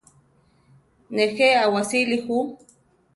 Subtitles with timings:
[1.17, 2.39] Nejé awasíli ju.